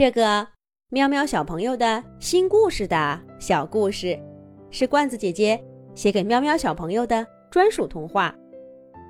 [0.00, 0.48] 这个
[0.88, 4.18] 喵喵小朋友的新故事的小故事，
[4.70, 5.62] 是罐子姐姐
[5.94, 8.34] 写给喵喵小朋友的专属童话。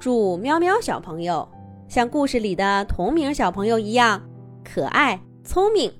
[0.00, 1.46] 祝喵喵小朋友
[1.88, 4.26] 像故事里的同名小朋友一样
[4.64, 5.92] 可爱聪明。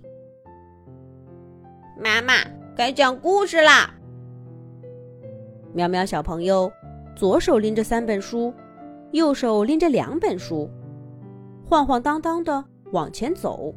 [2.03, 2.33] 妈妈，
[2.75, 3.91] 该讲故事啦！
[5.75, 6.73] 喵喵小朋友
[7.15, 8.55] 左手拎着三本书，
[9.13, 10.67] 右手拎着两本书，
[11.67, 13.75] 晃晃荡荡的往前走。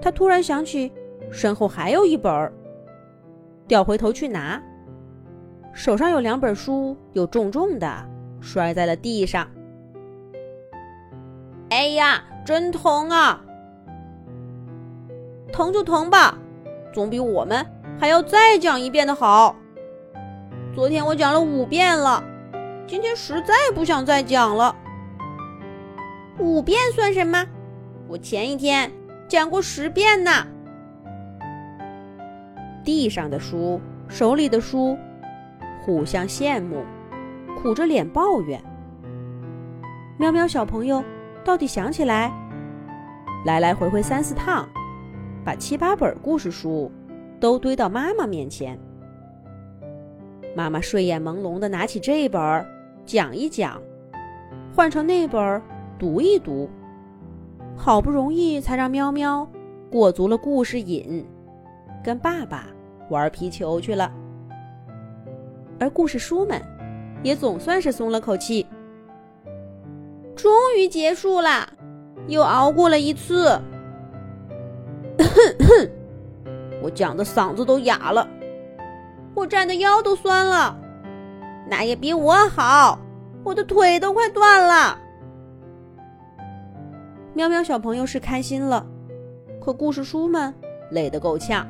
[0.00, 0.92] 他突然想起
[1.30, 2.52] 身后还有一本儿，
[3.66, 4.62] 掉回头去拿。
[5.72, 8.08] 手上有两本书，又重重的
[8.40, 9.48] 摔在了地上。
[11.70, 13.44] 哎呀，真疼啊！
[15.52, 16.38] 疼就疼吧，
[16.92, 17.64] 总比我们
[17.98, 19.54] 还要再讲一遍的好。
[20.74, 22.22] 昨天我讲了五遍了，
[22.86, 24.74] 今天实在不想再讲了。
[26.38, 27.44] 五遍算什么？
[28.08, 28.90] 我前一天。
[29.28, 30.30] 讲过十遍呢。
[32.82, 34.96] 地上的书，手里的书，
[35.82, 36.82] 互相羡慕，
[37.60, 38.58] 苦着脸抱怨。
[40.16, 41.04] 喵喵小朋友
[41.44, 42.32] 到底想起来，
[43.44, 44.66] 来来回回三四趟，
[45.44, 46.90] 把七八本故事书
[47.38, 48.78] 都堆到妈妈面前。
[50.56, 52.66] 妈妈睡眼朦胧的拿起这本
[53.04, 53.78] 讲一讲，
[54.74, 55.62] 换成那本
[55.98, 56.70] 读一读。
[57.78, 59.48] 好不容易才让喵喵
[59.90, 61.24] 过足了故事瘾，
[62.04, 62.66] 跟爸爸
[63.08, 64.12] 玩皮球去了。
[65.78, 66.60] 而故事书们
[67.22, 68.66] 也总算是松了口气，
[70.34, 71.66] 终于结束了，
[72.26, 73.58] 又熬过了一次。
[76.82, 78.28] 我讲的嗓子都哑了，
[79.34, 80.76] 我站的腰都酸了，
[81.70, 82.98] 那也比我好，
[83.44, 84.98] 我的腿都快断了。
[87.38, 88.84] 喵喵小朋友是开心了，
[89.60, 90.52] 可故事书们
[90.90, 91.64] 累得够呛。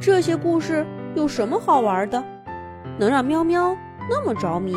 [0.00, 2.20] 这些故事有什么好玩的，
[2.98, 3.76] 能让喵喵
[4.10, 4.74] 那么着迷？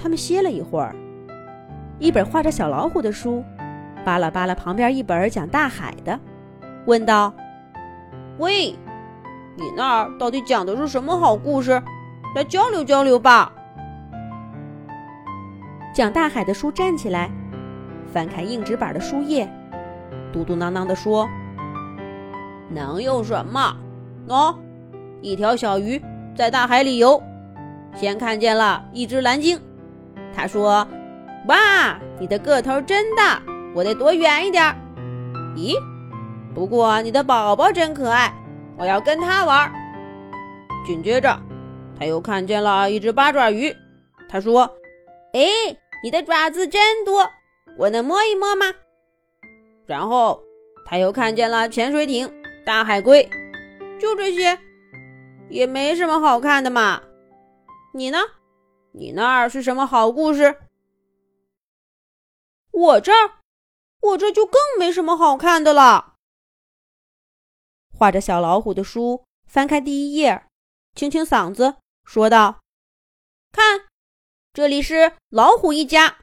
[0.00, 0.94] 他们歇了一会儿，
[1.98, 3.42] 一本画着小老虎的书，
[4.04, 6.16] 扒拉扒拉旁边一本讲大海的，
[6.86, 7.34] 问道
[8.38, 8.70] ：“喂，
[9.56, 11.82] 你那儿到底讲的是什么好故事？
[12.36, 13.52] 来交流交流吧。”
[15.98, 17.28] 讲大海的书站起来，
[18.12, 19.52] 翻开硬纸板的书页，
[20.32, 21.28] 嘟嘟囔囔地说
[22.70, 23.76] ：“能有什么？
[24.28, 24.54] 喏，
[25.20, 26.00] 一条小鱼
[26.36, 27.20] 在大海里游，
[27.96, 29.60] 先看见了一只蓝鲸。
[30.32, 30.86] 他说
[31.48, 33.42] ：‘哇，你的个头真大，
[33.74, 34.72] 我得躲远一点。’
[35.58, 35.74] 咦，
[36.54, 38.32] 不过你的宝宝真可爱，
[38.76, 39.68] 我要跟他玩。
[40.86, 41.36] 紧接着，
[41.98, 43.74] 他又看见了一只八爪鱼。
[44.28, 44.62] 他说
[45.34, 47.28] ：‘哎。’你的爪子真多，
[47.76, 48.66] 我能摸一摸吗？
[49.86, 50.42] 然后
[50.86, 52.30] 他又看见了潜水艇、
[52.64, 53.28] 大海龟，
[53.98, 54.58] 就这些，
[55.48, 57.02] 也没什么好看的嘛。
[57.94, 58.18] 你呢？
[58.92, 60.60] 你那儿是什么好故事？
[62.70, 63.40] 我这儿，
[64.00, 66.14] 我这就更没什么好看的了。
[67.92, 70.46] 画着小老虎的书翻开第一页，
[70.94, 72.60] 清清嗓子说道
[73.50, 73.86] ：“看。”
[74.58, 76.18] 这里是老虎一家，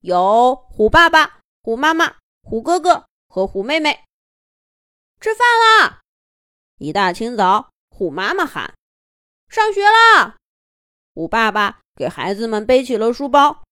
[0.00, 4.02] 有虎爸爸、虎妈妈、虎哥哥和虎妹妹。
[5.20, 6.00] 吃饭啦！
[6.78, 8.74] 一大清早，虎妈妈喊
[9.48, 10.34] ：“上学啦！”
[11.14, 13.62] 虎爸爸给孩子们背起了书包。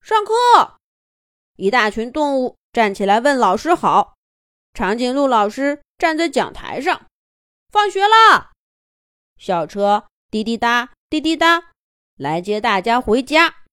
[0.00, 0.76] 上课！
[1.56, 4.14] 一大群动物站起来问老师好。
[4.74, 7.04] 长颈鹿老师站在讲台上。
[7.72, 8.52] 放学啦！
[9.36, 11.72] 校车滴滴答，滴滴答。
[12.20, 13.64] 来接大家回家。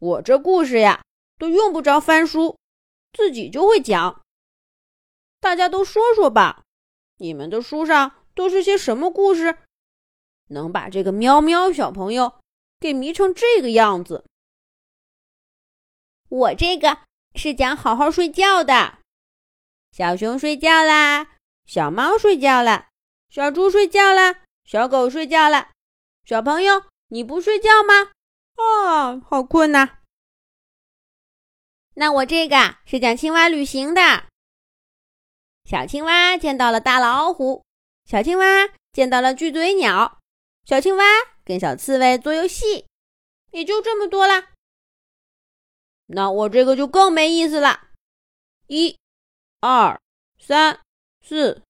[0.00, 1.04] 我这故事呀，
[1.38, 2.58] 都用不着翻书，
[3.12, 4.20] 自己就会讲。
[5.38, 6.64] 大家都说说吧，
[7.18, 9.58] 你们的书上都是些什么故事，
[10.48, 12.40] 能把这个喵喵小朋友
[12.80, 14.24] 给迷成这个样子？
[16.28, 17.04] 我这个
[17.36, 18.98] 是讲好好睡觉的。
[19.92, 22.88] 小熊睡觉啦，小猫睡觉了，
[23.28, 25.68] 小猪睡觉了，小狗睡觉了。
[26.24, 28.12] 小朋友，你不睡觉吗？
[28.54, 29.98] 啊，好困呐！
[31.94, 34.28] 那我这个是讲青蛙旅行的。
[35.64, 37.64] 小青蛙见到了大老虎，
[38.04, 38.44] 小青蛙
[38.92, 40.20] 见到了巨嘴鸟，
[40.64, 41.04] 小青蛙
[41.44, 42.86] 跟小刺猬做游戏，
[43.50, 44.52] 也就这么多啦。
[46.06, 47.88] 那我这个就更没意思了。
[48.68, 48.96] 一、
[49.60, 50.00] 二、
[50.38, 50.80] 三、
[51.20, 51.62] 四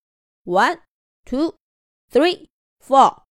[0.45, 0.83] ，one、
[1.25, 1.57] two、
[2.11, 3.22] three、four。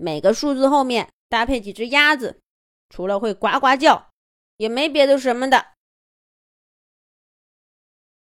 [0.00, 2.40] 每个数字后面搭配几只鸭子，
[2.88, 4.10] 除了会呱呱叫，
[4.56, 5.74] 也没别的什么的。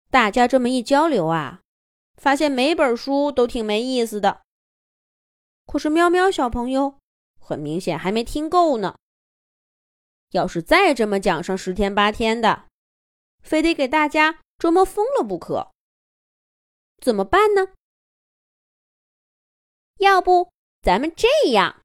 [0.10, 1.62] 大家这么一交流啊，
[2.16, 4.42] 发现每本书都挺没意思的。
[5.66, 7.00] 可是喵喵小朋友
[7.40, 8.98] 很明显还没听够呢。
[10.32, 12.68] 要是再这么讲上十天八天的，
[13.42, 15.72] 非得给大家折磨疯了不可。
[16.98, 17.74] 怎么办呢？
[19.98, 21.84] 要不咱们这样，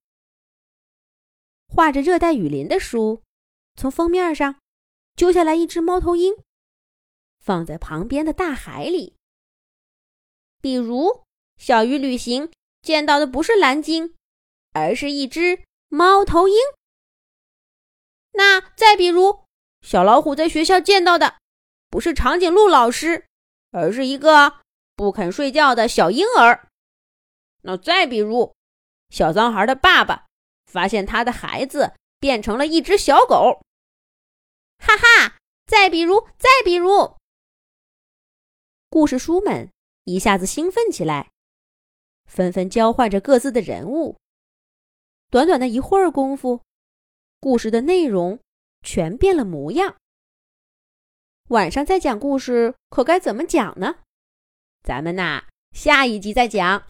[1.68, 3.22] 画着热带雨林的书，
[3.74, 4.58] 从封面上
[5.14, 6.34] 揪下来一只猫头鹰，
[7.38, 9.14] 放在旁边的大海里。
[10.62, 11.24] 比如
[11.58, 12.50] 小鱼旅行
[12.80, 14.14] 见到的不是蓝鲸，
[14.72, 16.56] 而是一只猫头鹰。
[18.32, 19.44] 那再比如，
[19.82, 21.36] 小老虎在学校见到的，
[21.90, 23.26] 不是长颈鹿老师，
[23.72, 24.60] 而是一个
[24.94, 26.70] 不肯睡觉的小婴儿。
[27.60, 28.55] 那再比如，
[29.10, 30.26] 小脏孩的爸爸
[30.66, 33.62] 发现他的孩子变成了一只小狗。
[34.78, 35.36] 哈哈！
[35.66, 37.16] 再比如，再比如，
[38.90, 39.70] 故事书们
[40.04, 41.30] 一下子兴奋起来，
[42.26, 44.16] 纷纷交换着各自的人物。
[45.30, 46.62] 短短的一会儿功夫。
[47.40, 48.40] 故事的内容
[48.82, 49.96] 全变了模样。
[51.48, 53.96] 晚上再讲故事，可该怎么讲呢？
[54.82, 56.84] 咱们呐，下一集再讲。